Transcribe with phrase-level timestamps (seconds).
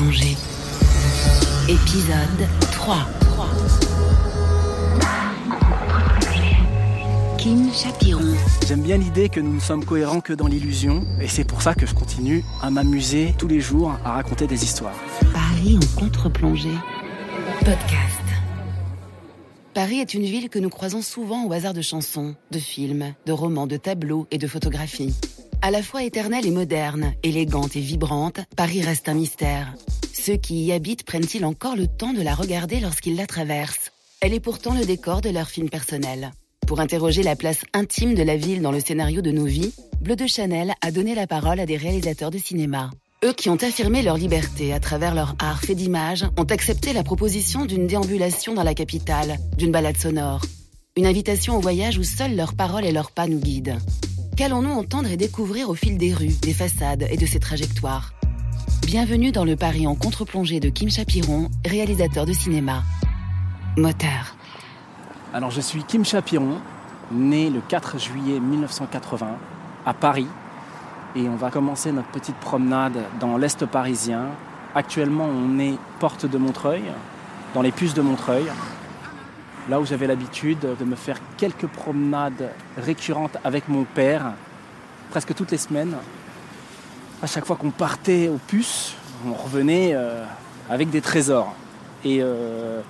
[0.00, 0.36] contre-plongée.
[1.68, 2.96] Épisode 3.
[7.38, 8.34] Kim Chapiron.
[8.66, 11.74] J'aime bien l'idée que nous ne sommes cohérents que dans l'illusion, et c'est pour ça
[11.74, 14.96] que je continue à m'amuser tous les jours à raconter des histoires.
[15.32, 16.76] Paris en contre-plongée.
[17.60, 18.24] Podcast.
[19.74, 23.32] Paris est une ville que nous croisons souvent au hasard de chansons, de films, de
[23.32, 25.14] romans, de tableaux et de photographies.
[25.62, 29.74] À la fois éternelle et moderne, élégante et vibrante, Paris reste un mystère.
[30.14, 33.92] Ceux qui y habitent prennent-ils encore le temps de la regarder lorsqu'ils la traversent?
[34.22, 36.32] Elle est pourtant le décor de leur film personnel.
[36.66, 40.16] Pour interroger la place intime de la ville dans le scénario de nos vies, Bleu
[40.16, 42.90] de Chanel a donné la parole à des réalisateurs de cinéma.
[43.22, 47.02] Eux qui ont affirmé leur liberté à travers leur art fait d'image ont accepté la
[47.02, 50.40] proposition d'une déambulation dans la capitale, d'une balade sonore.
[50.96, 53.78] Une invitation au voyage où seules leurs paroles et leurs pas nous guident.
[54.40, 58.14] Qu'allons-nous entendre et découvrir au fil des rues, des façades et de ces trajectoires?
[58.86, 62.82] Bienvenue dans le Paris en contre-plongée de Kim Chapiron, réalisateur de cinéma.
[63.76, 64.34] Moteur.
[65.34, 66.56] Alors je suis Kim Chapiron,
[67.12, 69.28] né le 4 juillet 1980
[69.84, 70.28] à Paris,
[71.14, 74.28] et on va commencer notre petite promenade dans l'Est parisien.
[74.74, 76.84] Actuellement on est porte de Montreuil,
[77.52, 78.46] dans les puces de Montreuil,
[79.70, 84.32] là où j'avais l'habitude de me faire quelques promenades récurrentes avec mon père,
[85.10, 85.94] presque toutes les semaines.
[87.22, 90.24] À chaque fois qu'on partait aux puces, on revenait euh,
[90.68, 91.54] avec des trésors.
[92.04, 92.80] Et euh,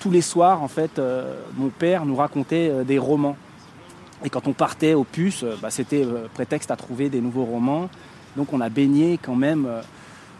[0.00, 3.36] tous les soirs, en fait, euh, mon père nous racontait des romans.
[4.24, 7.90] Et quand on partait aux puces, bah, c'était prétexte à trouver des nouveaux romans.
[8.34, 9.68] Donc on a baigné quand même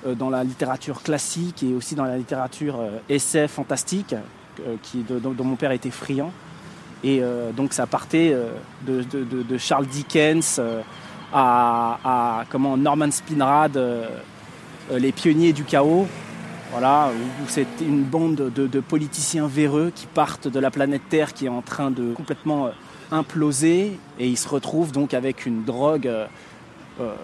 [0.06, 2.78] dans la littérature classique et aussi dans la littérature
[3.10, 4.14] essai fantastique,
[4.82, 6.32] qui, de- dont, mon père était friand.
[7.02, 8.48] Et euh, donc ça partait euh,
[8.86, 10.80] de, Charles Dickens euh,
[11.32, 14.08] à, comment, Norman Spinrad, euh,
[14.90, 16.06] euh, Les pionniers du chaos.
[16.70, 21.46] Voilà, où, c'est une bande de, politiciens véreux qui partent de la planète Terre qui
[21.46, 22.70] est en train de complètement euh,
[23.12, 26.26] imploser et ils se retrouvent donc avec une drogue euh,
[27.00, 27.14] euh,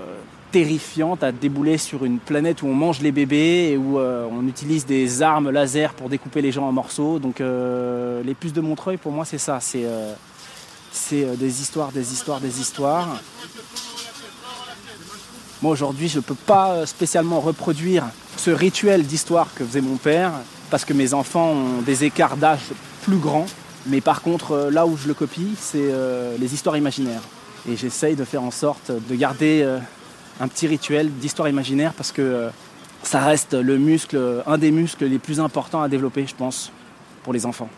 [0.50, 4.46] terrifiante à débouler sur une planète où on mange les bébés et où euh, on
[4.46, 7.18] utilise des armes laser pour découper les gens en morceaux.
[7.18, 10.14] Donc euh, les puces de Montreuil pour moi c'est ça, c'est euh,
[11.36, 13.08] des histoires, des histoires, des histoires.
[15.62, 18.06] Moi aujourd'hui je ne peux pas spécialement reproduire
[18.36, 20.32] ce rituel d'histoire que faisait mon père
[20.70, 22.72] parce que mes enfants ont des écarts d'âge
[23.02, 23.46] plus grands.
[23.86, 25.92] Mais par contre là où je le copie c'est
[26.38, 27.22] les histoires imaginaires.
[27.68, 29.66] Et j'essaye de faire en sorte de garder
[30.40, 32.50] un petit rituel d'histoire imaginaire parce que euh,
[33.02, 36.72] ça reste le muscle, un des muscles les plus importants à développer je pense
[37.22, 37.68] pour les enfants.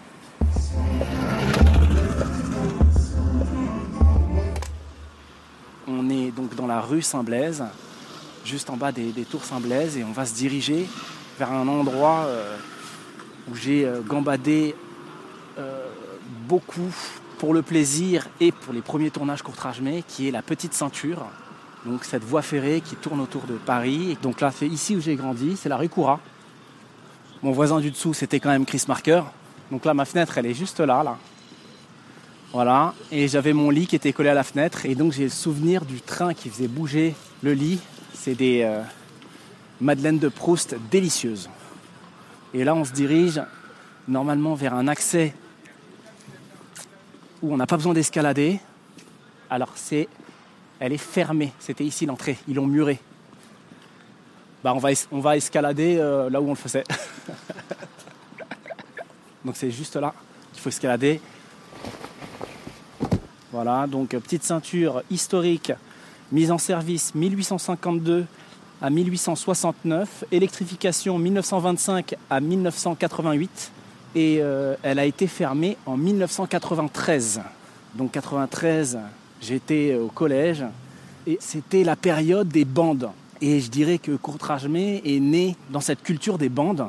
[5.89, 7.65] On est donc dans la rue Saint-Blaise,
[8.45, 10.87] juste en bas des, tours Saint-Blaise, et on va se diriger
[11.39, 12.57] vers un endroit euh,
[13.51, 14.75] où j'ai euh, gambadé
[16.49, 16.93] beaucoup
[17.39, 21.27] pour le plaisir et pour les premiers tournages courtrage-mais, qui est la Petite Ceinture.
[21.87, 24.17] Donc cette voie ferrée qui tourne autour de Paris.
[24.23, 26.21] Donc là, c'est ici où j'ai grandi, c'est la rue Coura.
[27.43, 29.23] Mon voisin du dessous, c'était quand même Chris Marker.
[29.71, 31.19] Donc là, ma fenêtre, elle est juste là, là.
[32.53, 35.31] Voilà, et j'avais mon lit qui était collé à la fenêtre, et donc j'ai le
[35.31, 37.81] souvenir du train qui faisait bouger le lit.
[38.13, 38.83] C'est des euh,
[39.81, 41.49] madeleines de Proust délicieuses.
[42.53, 43.43] Et là, on se dirige
[44.07, 45.35] normalement vers un accès
[47.41, 48.61] où on n'a pas besoin d'escalader.
[49.49, 50.09] Alors c'est,
[50.83, 51.53] elle est fermée.
[51.61, 52.37] C'était ici l'entrée.
[52.49, 52.99] Ils l'ont murée.
[54.65, 56.83] Bah on va, escalader euh, là où on le faisait.
[59.45, 60.13] donc c'est juste là
[60.53, 61.21] qu'il faut escalader.
[63.53, 65.73] Voilà, donc euh, petite ceinture historique,
[66.33, 68.27] mise en service 1852
[68.81, 73.71] à 1869, électrification 1925 à 1988
[74.17, 77.41] et euh, elle a été fermée en 1993.
[77.95, 78.99] Donc 93,
[79.43, 80.65] j'étais au collège
[81.27, 83.11] et c'était la période des bandes.
[83.41, 86.87] Et je dirais que Courtrage-May est né dans cette culture des bandes.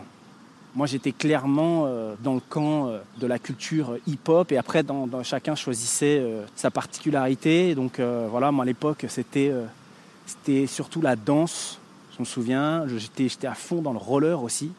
[0.75, 4.83] Moi, j'étais clairement euh, dans le camp euh, de la culture hip-hop et après,
[5.23, 7.75] chacun choisissait euh, sa particularité.
[7.75, 11.79] Donc euh, voilà, moi à l'époque, c'était euh, surtout la danse.
[12.15, 14.71] Je me souviens, j'étais à fond dans le roller aussi.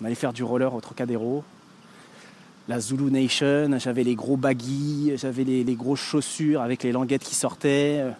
[0.00, 1.44] On allait faire du roller au Trocadéro.
[2.66, 7.22] La Zulu Nation, j'avais les gros baggy, j'avais les, les grosses chaussures avec les languettes
[7.22, 8.10] qui sortaient, euh,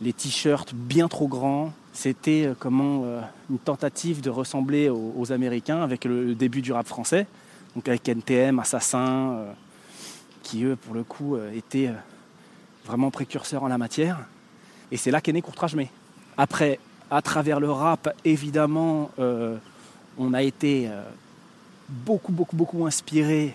[0.00, 1.72] les t-shirts bien trop grands.
[1.92, 6.88] C'était euh, comment euh, une tentative de ressembler aux, Américains avec le, début du rap
[6.88, 7.28] français,
[7.76, 9.44] donc avec NTM, Assassin,
[10.42, 11.90] qui eux pour le coup étaient
[12.84, 14.18] vraiment précurseurs en la matière.
[14.90, 15.90] Et c'est là qu'est né Courtrage May.
[16.36, 19.10] Après, à travers le rap, évidemment,
[20.18, 20.88] On a été
[21.88, 23.54] beaucoup, beaucoup, beaucoup inspiré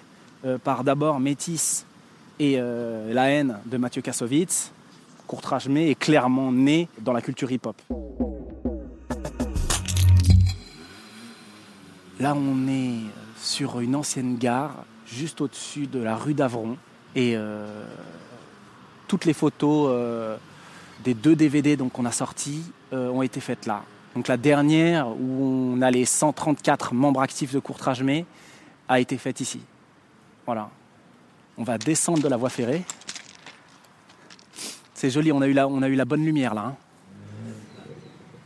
[0.63, 1.85] par d'abord Métis
[2.39, 4.71] et La haine de Mathieu Kassovitz.
[5.27, 7.75] Courtrage est clairement né dans la culture hip-hop.
[12.19, 12.99] Là, on est
[13.35, 16.77] sur une ancienne gare, juste au-dessus de la rue d'Avron.
[17.15, 17.83] Et euh,
[19.07, 20.37] toutes les photos euh,
[21.03, 23.83] des deux DVD qu'on a sortis euh, ont été faites là.
[24.15, 28.03] Donc la dernière, où on a les 134 membres actifs de Courtrage
[28.87, 29.61] a été faite ici.
[30.53, 30.69] Voilà.
[31.57, 32.83] On va descendre de la voie ferrée.
[34.93, 36.61] C'est joli, on a eu la, bonne lumière là.
[36.65, 36.75] Hein.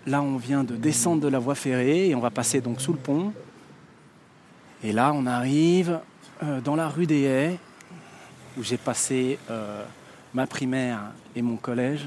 [0.05, 2.93] Là, on vient de descendre de la voie ferrée et on va passer donc sous
[2.93, 3.33] le pont.
[4.83, 5.99] Et là, on arrive
[6.43, 7.57] euh, dans la rue des Haies,
[8.55, 9.83] où j'ai passé euh,
[10.35, 10.99] ma primaire
[11.35, 12.05] et mon collège.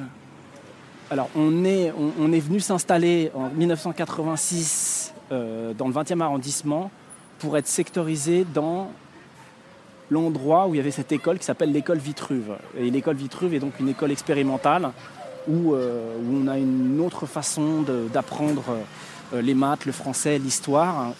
[1.11, 6.89] Alors, on est, on, est venu s'installer en 1986 euh, dans le 20e arrondissement
[7.41, 8.93] pour être sectorisé dans
[10.11, 12.57] l'endroit où il y avait cette école qui s'appelle l'école Vitruve.
[12.77, 14.91] Et l'école Vitruve est donc une école expérimentale
[15.47, 18.65] où, où on a une autre façon d'apprendre
[19.33, 21.15] les maths, le français, l'histoire.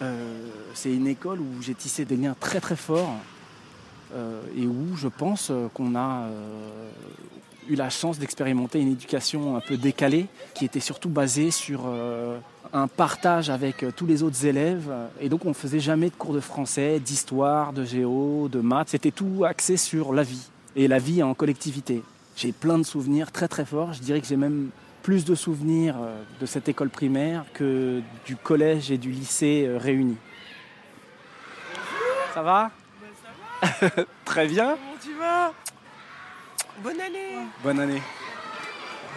[0.00, 3.16] Euh, c'est une école où j'ai tissé des liens très très forts
[4.14, 6.28] euh, et où je pense euh, qu'on a
[7.68, 11.82] eu la chance d'expérimenter une éducation un peu décalée qui était surtout basée sur
[12.72, 14.90] un partage avec tous les autres élèves.
[15.20, 18.90] Et donc on ne faisait jamais de cours de français, d'histoire, de géo, de maths.
[18.90, 22.02] C'était tout axé sur la vie et la vie en collectivité.
[22.36, 23.92] J'ai plein de souvenirs très très forts.
[23.92, 24.70] Je dirais que j'ai même
[25.02, 29.78] plus de souvenirs euh, de cette école primaire que du collège et du lycée euh,
[29.78, 30.18] réunis.
[32.34, 32.70] Ça va,
[34.24, 34.76] Très bien.
[34.76, 35.52] Comment tu vas?
[36.82, 37.34] Bonne année.
[37.62, 38.02] Bonne année.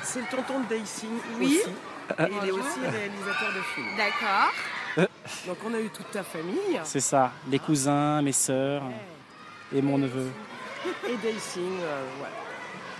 [0.03, 1.07] C'est le tonton de Daisy
[1.39, 1.59] oui.
[1.61, 1.69] aussi.
[2.19, 3.97] Et il est aussi réalisateur de films.
[3.97, 4.51] D'accord.
[5.47, 6.79] Donc on a eu toute ta famille.
[6.83, 8.83] C'est ça, les cousins, mes sœurs
[9.73, 10.29] et mon neveu.
[11.07, 12.33] Et Daisy, euh, voilà.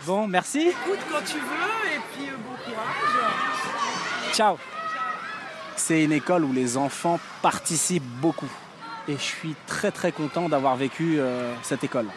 [0.06, 0.70] Bon, merci.
[0.70, 4.34] Écoute quand tu veux et puis euh, bon courage.
[4.34, 4.58] Ciao.
[5.76, 8.50] C'est une école où les enfants participent beaucoup.
[9.08, 12.08] Et je suis très très content d'avoir vécu euh, cette école.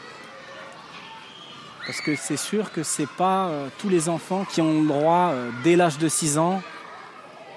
[1.86, 5.32] Parce que c'est sûr que c'est pas euh, tous les enfants qui ont le droit,
[5.62, 6.62] dès l'âge de 6 ans,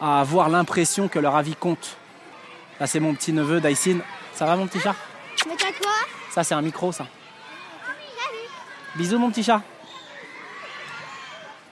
[0.02, 1.98] à avoir l'impression que leur avis compte.
[2.80, 4.00] Là, c'est mon petit neveu, Daisin.
[4.34, 4.96] Ça va, mon petit chat?
[5.48, 5.92] Mais t'as quoi?
[6.30, 7.08] Ça, c'est un micro, ça.
[8.96, 9.62] Bisous, mon petit chat.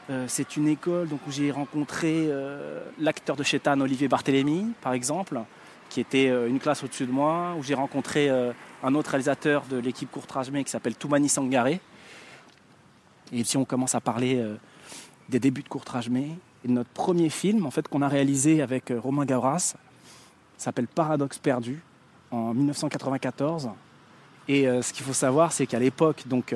[0.10, 4.94] Euh, c'est une école donc, où j'ai rencontré euh, l'acteur de Chétan, Olivier Barthélémy, par
[4.94, 5.40] exemple,
[5.90, 9.78] qui était euh, une classe au-dessus de moi, où j'ai rencontré un autre réalisateur de
[9.78, 11.80] l'équipe Courtrajmé qui s'appelle Toumani Sangaré.
[13.32, 14.44] Et si on commence à parler
[15.30, 19.26] des débuts de Courtrajmé, et notre premier film en fait, qu'on a réalisé avec Romain
[19.26, 19.76] Gauras
[20.58, 21.82] s'appelle Paradoxe perdu
[22.32, 23.70] en 1994.
[24.48, 26.56] Et ce qu'il faut savoir, c'est qu'à l'époque, donc,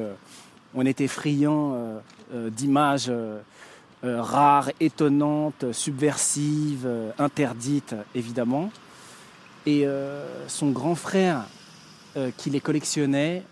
[0.74, 2.00] on était friand euh,
[2.33, 3.42] euh, d'images euh,
[4.04, 6.88] rares, étonnantes, subversives,
[7.18, 8.72] interdites évidemment.
[9.65, 9.86] Et
[10.48, 11.45] son grand frère,
[12.38, 13.44] qui les collectionnait,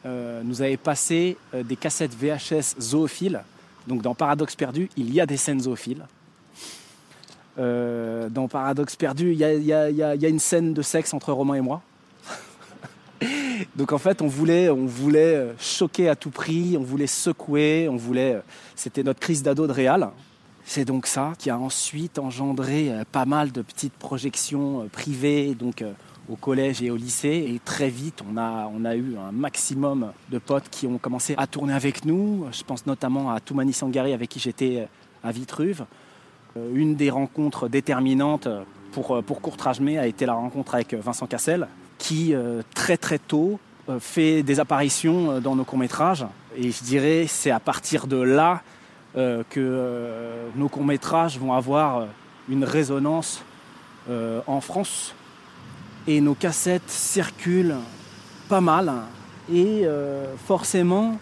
[0.43, 3.41] nous avait passé des cassettes VHS zoophiles.
[3.87, 6.05] Donc dans Paradoxe perdu, il y a des scènes zoophiles.
[7.57, 11.81] dans Paradoxe perdu, il y, a, une scène de sexe entre Romain et moi.
[13.75, 17.87] Donc en fait, on voulait, on voulait euh, choquer à tout prix, on voulait secouer,
[17.89, 18.35] on voulait.
[18.35, 18.41] Euh,
[18.75, 20.09] c'était notre crise d'ado de réal.
[20.65, 25.83] C'est donc ça qui a ensuite engendré euh, pas mal de petites projections privées, donc
[26.29, 27.45] au collège et au lycée.
[27.47, 31.73] Et très vite, on a, eu un maximum de potes qui ont commencé à tourner
[31.73, 32.45] avec nous.
[32.51, 34.87] Je pense notamment à Toumani Sangari avec qui j'étais
[35.23, 35.85] à Vitruve.
[36.73, 38.47] Une des rencontres déterminantes
[38.91, 41.67] pour, pour Courtrage a été la rencontre avec Vincent Cassel,
[41.97, 46.25] qui euh, très très tôt euh, fait des apparitions euh, dans nos courts-métrages.
[46.55, 48.61] Et je dirais c'est à partir de là
[49.49, 50.11] que
[50.55, 52.05] nos courts-métrages vont avoir
[52.49, 53.41] une résonance
[54.45, 55.15] en France.
[56.07, 57.75] Et nos cassettes circulent
[58.49, 58.93] pas mal.
[59.53, 59.83] Et
[60.45, 61.17] forcément,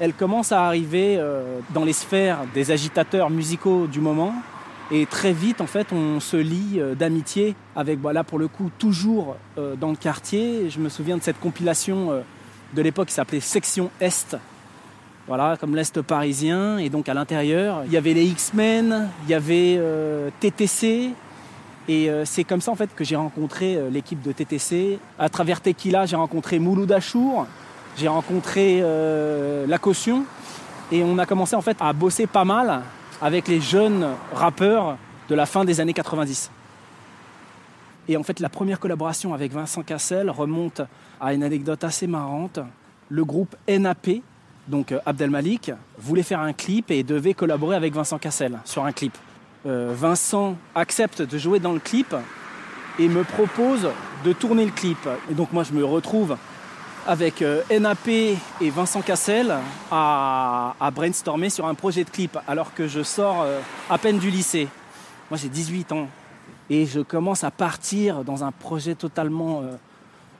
[0.00, 1.20] elles commencent à arriver
[1.72, 4.34] dans les sphères des agitateurs musicaux du moment
[4.90, 8.70] et très vite, en fait, on se lie euh, d'amitié avec, voilà, pour le coup,
[8.78, 10.68] toujours euh, dans le quartier.
[10.68, 12.20] Je me souviens de cette compilation euh,
[12.74, 14.36] de l'époque qui s'appelait Section Est.
[15.26, 16.76] Voilà, comme l'Est parisien.
[16.76, 19.80] Et donc à l'intérieur, il y avait les X-Men, il y avait
[20.40, 21.12] TTC.
[21.88, 24.98] Et c'est comme ça en fait que j'ai rencontré l'équipe de TTC.
[25.18, 27.46] À travers Tequila, j'ai rencontré Mouloud Achour,
[27.98, 28.82] j'ai rencontré
[29.66, 30.24] La Caution.
[30.92, 32.82] Et on a commencé en fait à bosser pas mal
[33.20, 34.96] avec les jeunes rappeurs
[35.28, 36.50] de la fin des années 90.
[38.08, 40.82] Et en fait, la première collaboration avec Vincent Cassel remonte
[41.20, 42.58] à une anecdote assez marrante.
[43.08, 44.22] Le groupe NAP,
[44.68, 48.84] donc euh, Abdel Malik, voulait faire un clip et devait collaborer avec Vincent Cassel sur
[48.84, 49.16] un clip.
[49.66, 52.14] Euh, Vincent accepte de jouer dans le clip
[52.98, 53.88] et me propose
[54.22, 54.98] de tourner le clip.
[55.30, 56.36] Et donc moi je me retrouve
[57.06, 58.38] avec euh, NAP et
[58.70, 59.54] Vincent Cassel
[59.90, 63.46] à, à, brainstormer sur un projet de clip alors que je sors
[63.88, 64.68] à peine du lycée.
[65.30, 66.08] Moi j'ai 18 ans
[66.68, 69.62] et je commence à partir dans un projet totalement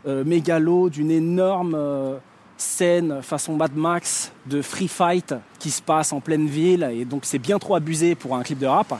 [0.07, 1.76] mégalo d'une énorme
[2.57, 7.25] scène façon Mad Max de free fight qui se passe en pleine ville et donc
[7.25, 8.95] c'est bien trop abusé pour un clip de rap.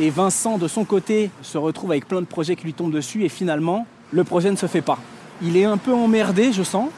[0.00, 3.24] Et Vincent de son côté se retrouve avec plein de projets qui lui tombent dessus
[3.24, 4.98] et finalement le projet ne se fait pas.
[5.42, 6.88] Il est un peu emmerdé je sens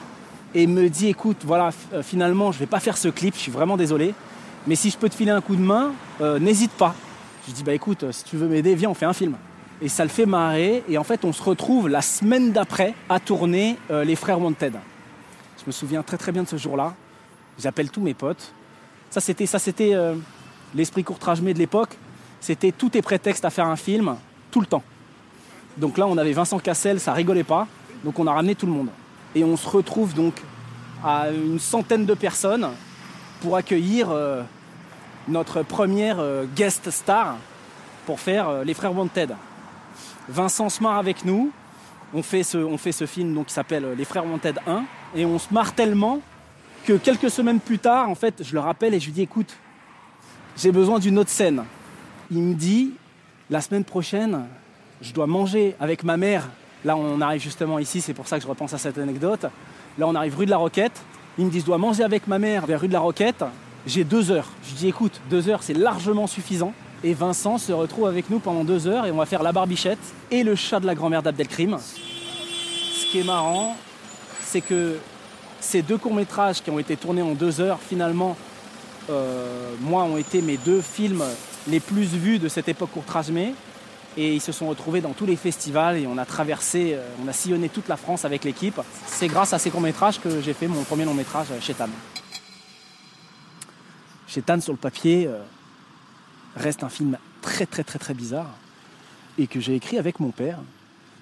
[0.55, 3.53] et me dit écoute voilà euh, finalement je vais pas faire ce clip, je suis
[3.53, 4.15] vraiment désolé
[4.67, 6.95] mais si je peux te filer un coup de main euh, n'hésite pas.
[7.49, 9.35] Je dis bah écoute si tu veux m'aider viens on fait un film.
[9.81, 13.19] Et ça le fait marrer et en fait on se retrouve la semaine d'après à
[13.19, 14.75] tourner euh, Les Frères Wanted.
[15.59, 16.95] Je me souviens très très bien de ce jour-là.
[17.59, 18.53] J'appelle tous mes potes.
[19.09, 20.15] Ça c'était euh,
[20.75, 21.97] l'esprit courtrage de l'époque.
[22.41, 24.17] C'était tout est prétexte à faire un film
[24.51, 24.83] tout le temps.
[25.77, 27.67] Donc là on avait Vincent Cassel, ça rigolait pas.
[28.05, 28.89] Donc on a ramené tout le monde.
[29.35, 30.35] Et on se retrouve donc
[31.05, 32.69] à une centaine de personnes
[33.41, 34.43] pour accueillir euh,
[35.29, 37.37] notre première euh, guest star
[38.07, 39.37] pour faire les frères Wanted.
[40.29, 41.51] Vincent se marre avec nous.
[42.15, 45.25] On fait ce, on fait ce film donc, qui s'appelle Les Frères Wanted 1 et
[45.25, 46.21] on se marre tellement
[46.85, 49.57] que quelques semaines plus tard, en fait, je le rappelle et je lui dis écoute,
[50.57, 51.65] j'ai besoin d'une autre scène.
[52.31, 52.93] Il me dit
[53.51, 54.47] la semaine prochaine,
[55.03, 56.49] je dois manger avec ma mère.
[56.85, 59.47] Là, on arrive justement ici, c'est pour ça que je repense à cette anecdote.
[59.99, 61.03] Là, on arrive rue de la Roquette.
[61.39, 63.45] Il me dit je dois manger avec ma mère vers rue de la Roquette.
[63.87, 64.49] J'ai deux heures.
[64.69, 66.73] Je dis écoute, deux heures, c'est largement suffisant.
[67.03, 69.99] Et Vincent se retrouve avec nous pendant deux heures et on va faire la barbichette
[70.31, 71.79] et le chat de la grand-mère d'Abdelkrim.
[71.79, 73.77] Ce qui est marrant,
[74.43, 74.99] c'est que
[75.61, 78.37] ces deux courts-métrages qui ont été tournés en deux heures, finalement,
[79.09, 81.25] euh, moi, ont été mes deux films
[81.69, 83.55] les plus vus de cette époque courtrage-mais.
[84.17, 87.29] Et ils se sont retrouvés dans tous les festivals et on a traversé, euh, on
[87.29, 88.81] a sillonné toute la France avec l'équipe.
[89.07, 91.89] C'est grâce à ces courts-métrages que j'ai fait mon premier long-métrage chez Tan.
[94.27, 95.39] Chez Tan, sur le papier, euh,
[96.57, 98.51] reste un film très très très très bizarre
[99.39, 100.59] et que j'ai écrit avec mon père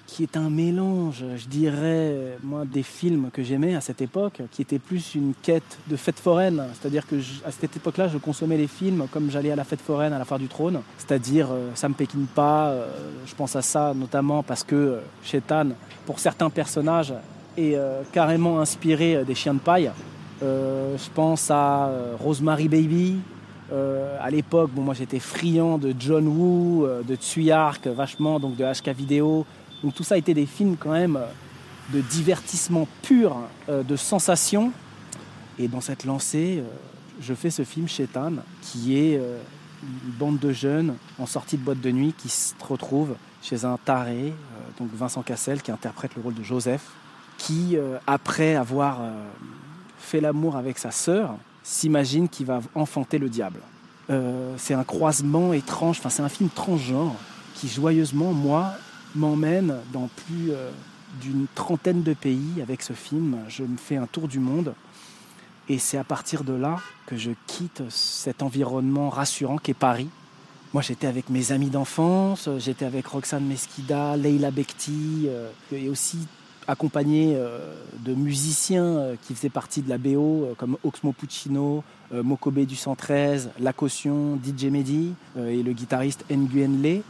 [0.09, 4.63] qui est un mélange, je dirais, moi, des films que j'aimais à cette époque, qui
[4.63, 6.63] était plus une quête de fête foraine.
[6.73, 10.11] C'est-à-dire que à cette époque-là, je consommais les films comme j'allais à la fête foraine,
[10.11, 10.81] à la foire du trône.
[10.97, 12.69] C'est-à-dire, euh, ça me péquine pas.
[12.69, 12.87] Euh,
[13.25, 15.67] je pense à ça notamment parce que euh, Shetan,
[16.05, 17.13] pour certains personnages,
[17.57, 17.77] est
[18.13, 19.91] carrément inspiré des chiens de paille.
[20.41, 23.17] je pense à Rosemary Baby,
[23.69, 28.95] à l'époque, bon, moi j'étais friand de John Woo, de Tsuyark, vachement, donc de HK
[28.95, 29.45] Vidéo,
[29.83, 31.25] donc tout ça a été des films quand même euh,
[31.93, 34.71] de divertissement pur, euh, de sensation.
[35.57, 36.69] Et dans cette lancée, euh,
[37.21, 41.81] je fais ce film Shetan, qui est une bande de jeunes en sortie de boîte
[41.81, 44.33] de nuit qui se retrouvent chez un taré,
[44.77, 46.83] donc Vincent Cassel, qui interprète le rôle de Joseph,
[47.37, 47.75] qui,
[48.07, 48.99] après avoir
[49.97, 53.59] fait l'amour avec sa sœur, s'imagine qu'il va enfanter le diable.
[54.55, 57.15] c'est un croisement étrange, enfin c'est un film transgenre
[57.55, 58.75] qui joyeusement, moi,
[59.15, 60.71] m'emmène dans plus euh,
[61.21, 63.37] d'une trentaine de pays avec ce film.
[63.47, 64.73] Je me fais un tour du monde.
[65.67, 70.09] Et c'est à partir de là que je quitte cet environnement rassurant qu'est Paris.
[70.73, 76.19] Moi, j'étais avec mes amis d'enfance, j'étais avec Roxane Mesquida, Leila Bekti, euh, et aussi
[76.67, 82.75] accompagné euh, de musiciens qui faisaient partie de la BO, comme Oxmo Puccino, Mokobe du
[82.75, 87.01] 113, La Caution, DJ Mehdi et le guitariste Nguyen Le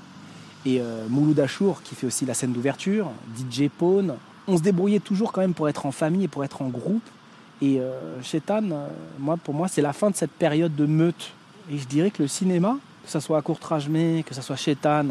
[0.66, 4.16] et euh, Mouloud Achour qui fait aussi la scène d'ouverture, DJ Pone.
[4.48, 7.08] On se débrouillait toujours quand même pour être en famille et pour être en groupe.
[7.62, 8.88] Et euh, euh,
[9.20, 11.32] moi, pour moi, c'est la fin de cette période de meute.
[11.72, 15.06] Et je dirais que le cinéma, que ce soit à Courtrajmé, que ce soit Chetan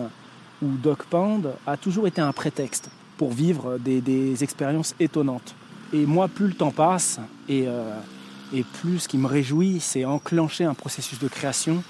[0.63, 5.55] ou Doc Pound, a toujours été un prétexte pour vivre des, expériences étonnantes.
[5.93, 7.99] Et moi, plus le temps passe, et, euh,
[8.53, 11.83] et plus ce qui me réjouit, c'est enclencher un processus de création,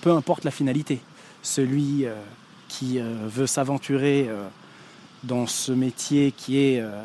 [0.00, 1.00] peu importe la finalité.
[1.42, 2.06] Celui
[2.68, 4.46] qui euh, veut s'aventurer euh,
[5.24, 7.02] dans ce métier qui est euh,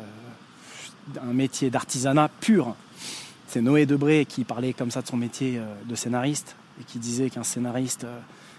[1.20, 2.76] un métier d'artisanat pur.
[3.48, 7.30] C'est Noé Debré qui parlait comme ça de son métier de scénariste et qui disait
[7.30, 8.04] qu'un scénariste,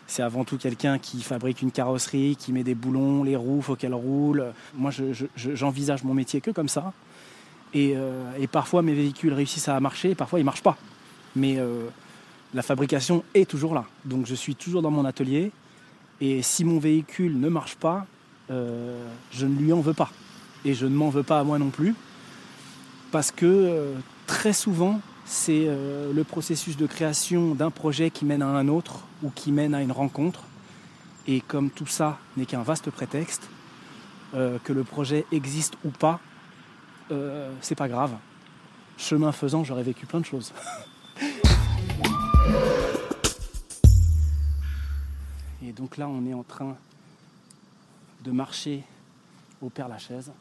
[0.08, 3.76] c'est avant tout quelqu'un qui fabrique une carrosserie, qui met des boulons, les roues, faut
[3.76, 4.54] qu'elles roulent.
[4.74, 4.92] Moi,
[5.36, 6.94] j'envisage mon métier que comme ça.
[7.74, 7.98] Et,
[8.50, 10.78] parfois, mes véhicules réussissent à marcher, parfois, ils ne marchent pas.
[11.36, 11.58] Mais
[12.54, 13.84] la fabrication est toujours là.
[14.06, 15.52] Donc, je suis toujours dans mon atelier
[16.22, 18.06] et si mon véhicule ne marche pas,
[18.52, 20.10] euh, je ne lui en veux pas.
[20.64, 21.96] Et je ne m'en veux pas à moi non plus.
[23.12, 23.94] Parce que euh,
[24.28, 29.02] très souvent, c'est euh, le processus de création d'un projet qui mène à un autre
[29.24, 30.44] ou qui mène à une rencontre.
[31.28, 33.50] Et comme tout ça n'est qu'un vaste prétexte,
[34.34, 36.20] que le projet existe ou pas,
[37.62, 38.12] c'est pas grave.
[38.98, 40.54] Chemin faisant, j'aurais vécu plein de choses.
[45.68, 46.78] Et donc là, on est en train
[48.24, 48.84] de marcher
[49.64, 50.32] au Père-Lachaise,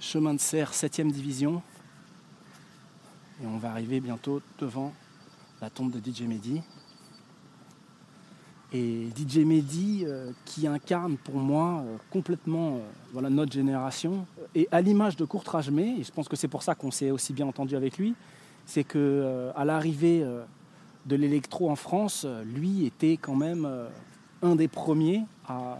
[0.00, 1.62] chemin de serre 7ème division.
[3.40, 4.92] Et on va arriver bientôt devant
[5.62, 6.62] la tombe de DJ Mehdi.
[8.72, 12.80] Et DJ Mehdi euh, qui incarne pour moi euh, complètement euh,
[13.12, 14.26] voilà, notre génération.
[14.56, 17.32] Et à l'image de Courtrage et je pense que c'est pour ça qu'on s'est aussi
[17.32, 18.16] bien entendu avec lui,
[18.66, 20.26] c'est que à l'arrivée
[21.04, 23.68] de l'électro en France, lui était quand même
[24.44, 25.78] un des premiers à,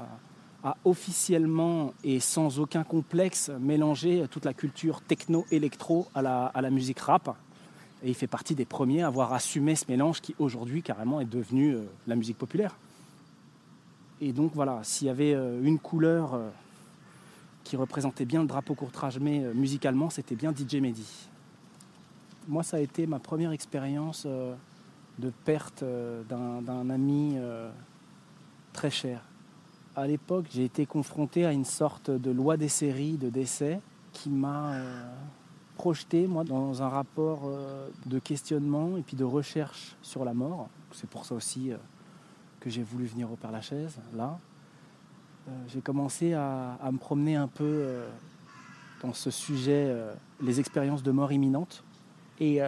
[0.85, 7.37] officiellement et sans aucun complexe mélanger toute la culture techno-électro à la, musique rap.
[8.03, 11.27] Et il fait partie des premiers à avoir assumé ce mélange qui aujourd'hui carrément est
[11.27, 12.77] devenu euh, la musique populaire.
[14.21, 16.49] Et donc voilà, s'il y avait euh, une couleur euh,
[17.63, 21.29] qui représentait bien le drapeau courtrage mais musicalement, c'était bien DJ Mehdi.
[22.49, 25.83] Moi, ça a été ma première expérience de perte
[26.29, 27.39] d'un ami
[28.75, 29.23] très cher.
[29.97, 33.81] À l'époque, j'ai été confronté à une sorte de loi des séries de décès
[34.13, 35.15] qui m'a euh,
[35.77, 40.69] projeté moi dans un rapport euh, de questionnement et puis de recherche sur la mort.
[40.93, 41.77] C'est pour ça aussi euh,
[42.61, 44.39] que j'ai voulu venir au Père Lachaise là.
[45.69, 48.03] j'ai commencé à, à, me promener un peu
[49.03, 49.95] dans ce sujet,
[50.41, 51.85] les expériences de mort imminente.
[52.41, 52.61] Et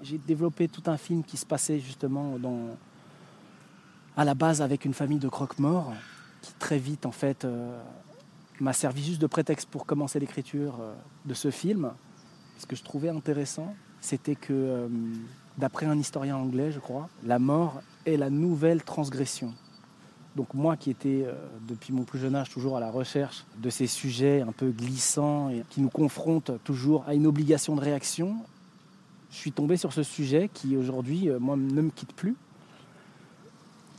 [0.00, 2.76] j'ai développé tout un film qui se passait justement dans,
[4.16, 5.92] à la base avec une famille de croque-morts
[6.42, 7.80] qui très vite en fait euh,
[8.60, 11.92] m'a servi juste de prétexte pour commencer l'écriture euh, de ce film.
[12.58, 14.88] Ce que je trouvais intéressant, c'était que euh,
[15.58, 19.52] d'après un historien anglais, je crois, la mort est la nouvelle transgression.
[20.36, 21.28] Donc moi qui étais
[21.68, 25.48] depuis mon plus jeune âge toujours à la recherche de ces sujets un peu glissants
[25.48, 28.34] et qui nous confrontent toujours à une obligation de réaction,
[29.30, 32.34] je suis tombé sur ce sujet qui aujourd'hui moi ne me quitte plus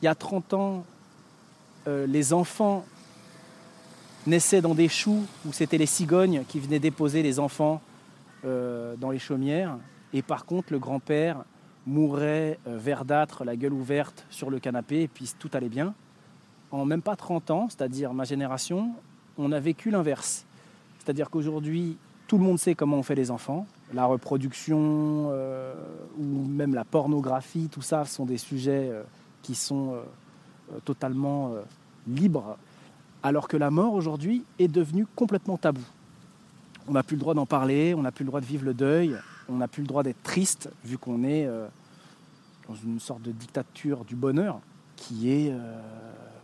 [0.05, 0.85] il y a 30 ans,
[1.87, 2.85] euh, les enfants
[4.27, 7.81] naissaient dans des choux où c'était les cigognes qui venaient déposer les enfants
[8.45, 9.79] euh, dans les chaumières.
[10.13, 11.43] Et par contre, le grand-père
[11.87, 15.95] mourait euh, verdâtre, la gueule ouverte sur le canapé, et puis tout allait bien.
[16.69, 18.91] En même pas 30 ans, c'est-à-dire ma génération,
[19.39, 20.45] on a vécu l'inverse.
[20.99, 23.65] C'est-à-dire qu'aujourd'hui, tout le monde sait comment on fait les enfants.
[23.91, 25.31] La reproduction
[26.19, 28.91] ou même la pornographie, tout ça sont des sujets
[29.45, 30.01] qui sont euh,
[30.73, 31.61] euh, totalement euh,
[32.07, 32.57] libres,
[33.21, 35.83] alors que la mort aujourd'hui est devenue complètement tabou.
[36.87, 38.73] On n'a plus le droit d'en parler, on n'a plus le droit de vivre le
[38.73, 39.15] deuil,
[39.47, 41.47] on n'a plus le droit d'être triste, vu qu'on est
[42.67, 44.59] dans une sorte de dictature du bonheur
[44.95, 45.51] qui est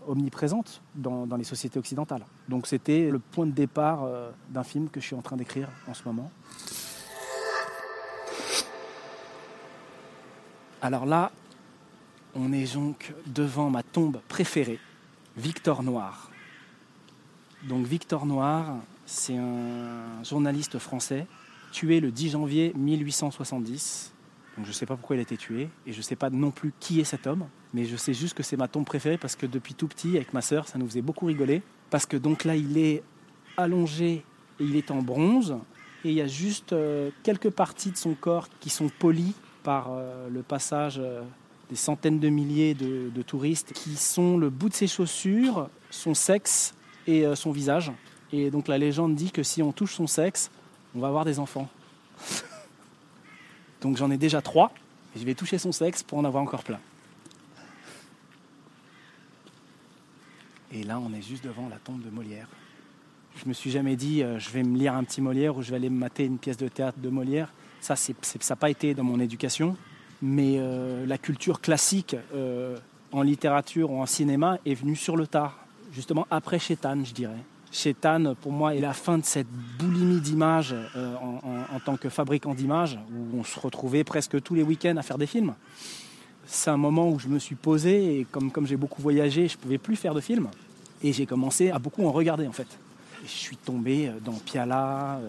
[0.07, 2.25] omniprésente dans, les sociétés occidentales.
[2.49, 4.07] Donc c'était le point de départ
[4.49, 6.31] d'un film que je suis en train d'écrire en ce moment.
[10.81, 11.31] Alors là,
[12.35, 14.79] on est donc devant ma tombe préférée,
[15.37, 16.29] Victor Noir.
[17.63, 21.27] Donc Victor Noir, c'est un journaliste français
[21.71, 24.13] tué le 10 janvier 1870.
[24.57, 26.29] Donc je ne sais pas pourquoi il a été tué et je ne sais pas
[26.29, 29.17] non plus qui est cet homme, mais je sais juste que c'est ma tombe préférée
[29.17, 31.61] parce que depuis tout petit, avec ma sœur, ça nous faisait beaucoup rigoler.
[31.89, 33.03] Parce que donc là, il est
[33.57, 34.23] allongé
[34.59, 35.57] et il est en bronze
[36.03, 39.89] et il y a juste euh, quelques parties de son corps qui sont polies par
[39.91, 41.21] euh, le passage euh,
[41.71, 46.73] des centaines de milliers de, touristes qui sont le bout de ses chaussures, son sexe
[47.07, 47.93] et euh, son visage.
[48.33, 50.51] Et donc la légende dit que si on touche son sexe,
[50.93, 51.69] on va avoir des enfants.
[53.81, 54.73] donc j'en ai déjà trois,
[55.15, 56.79] et je vais toucher son sexe pour en avoir encore plein.
[60.73, 62.47] Et là, on est juste devant la tombe de Molière.
[63.41, 65.69] Je me suis jamais dit, euh, je vais me lire un petit Molière ou je
[65.69, 67.53] vais aller me mater une pièce de théâtre de Molière.
[67.79, 68.13] Ça, ça
[68.49, 69.77] n'a pas été dans mon éducation
[70.21, 72.77] mais euh, la culture classique euh,
[73.11, 75.57] en littérature ou en cinéma est venue sur le tard,
[75.91, 77.43] justement après Chétan, je dirais.
[77.71, 79.47] Chétan, pour moi, est la fin de cette
[79.79, 81.15] boulimie d'images euh,
[81.73, 85.17] en, tant que fabricant d'images, où on se retrouvait presque tous les week-ends à faire
[85.17, 85.55] des films.
[86.45, 89.61] C'est un moment où je me suis posé, et comme, j'ai beaucoup voyagé, je ne
[89.61, 90.49] pouvais plus faire de films.
[91.01, 92.67] Et j'ai commencé à beaucoup en regarder, en fait.
[93.23, 95.21] je suis tombé dans Piala,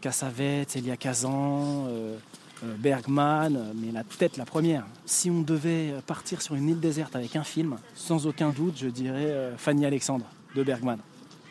[0.00, 1.88] Cassavetes, Elia Kazan,
[2.78, 4.84] Bergman, euh, mais la tête la première.
[5.06, 8.88] Si on devait partir sur une île déserte avec un film, sans aucun doute, je
[8.88, 10.98] dirais Fanny Alexandre de Bergman.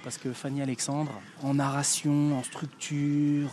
[0.03, 1.11] Parce que Fanny Alexandre,
[1.43, 3.51] en narration, en structure,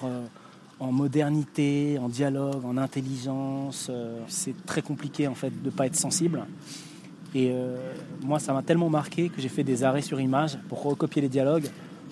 [0.78, 3.90] en modernité, en dialogue, en intelligence,
[4.28, 6.44] c'est très compliqué en fait de ne pas être sensible.
[7.34, 7.52] Et
[8.22, 11.28] moi, ça m'a tellement marqué que j'ai fait des arrêts sur image pour recopier les
[11.28, 11.68] dialogues,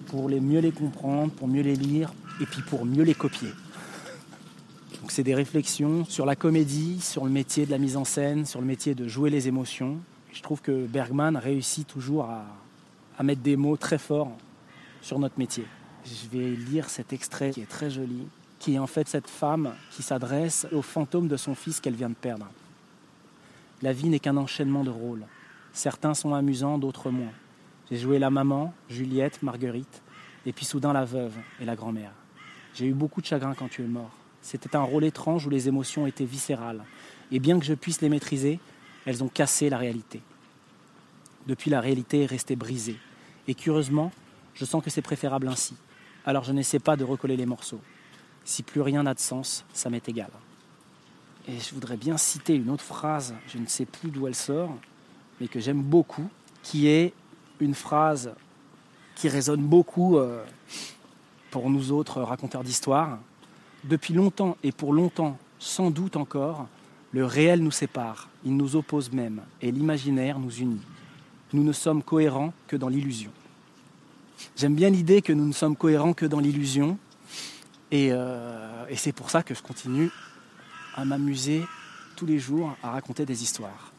[0.06, 3.50] pour mieux les comprendre, pour mieux les lire, et puis pour mieux les copier.
[5.02, 8.46] Donc c'est des réflexions sur la comédie, sur le métier de la mise en scène,
[8.46, 9.98] sur le métier de jouer les émotions.
[10.32, 12.44] je trouve que Bergman réussit toujours à,
[13.18, 14.30] à mettre des mots très forts
[15.00, 15.64] sur notre métier.
[16.04, 18.28] Je vais lire cet extrait qui est très joli,
[18.60, 22.10] qui est en fait cette femme qui s'adresse au fantôme de son fils qu'elle vient
[22.10, 22.46] de perdre.
[23.82, 25.26] La vie n'est qu'un enchaînement de rôles.
[25.72, 27.32] Certains sont amusants, d'autres moins.
[27.90, 30.00] J'ai joué la maman, Juliette, Marguerite,
[30.46, 32.12] et puis soudain la veuve et la grand-mère.
[32.72, 34.12] J'ai eu beaucoup de chagrin quand tu es mort.
[34.42, 36.84] C'était un rôle étrange où les émotions étaient viscérales.
[37.30, 38.60] Et bien que je puisse les maîtriser,
[39.06, 40.20] elles ont cassé la réalité.
[41.46, 42.98] Depuis, la réalité est restée brisée.
[43.48, 44.12] Et curieusement,
[44.54, 45.74] je sens que c'est préférable ainsi.
[46.24, 47.80] Alors je n'essaie pas de recoller les morceaux.
[48.44, 50.30] Si plus rien n'a de sens, ça m'est égal.
[51.48, 54.76] Et je voudrais bien citer une autre phrase, je ne sais plus d'où elle sort,
[55.40, 56.28] mais que j'aime beaucoup,
[56.62, 57.12] qui est
[57.58, 58.32] une phrase
[59.16, 60.44] qui résonne beaucoup euh,
[61.50, 63.18] pour nous autres raconteurs d'histoire.
[63.84, 66.68] Depuis longtemps et pour longtemps, sans doute encore,
[67.12, 70.80] le réel nous sépare, il nous oppose même, et l'imaginaire nous unit.
[71.52, 73.30] Nous ne sommes cohérents que dans l'illusion.
[74.56, 76.96] J'aime bien l'idée que nous ne sommes cohérents que dans l'illusion,
[77.90, 80.10] et, euh, c'est pour ça que je continue
[80.94, 81.62] à m'amuser
[82.16, 83.91] tous les jours à raconter des histoires.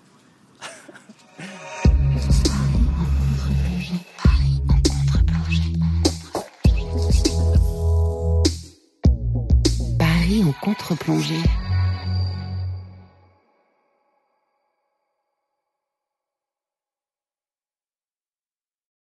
[10.63, 11.43] Contre-plongée.